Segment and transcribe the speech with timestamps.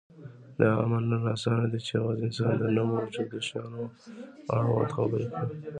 [0.59, 3.83] دا منل اسان دي، چې یواځې انسان د نه موجودو شیانو
[4.55, 5.57] اړوند خبرې کوي.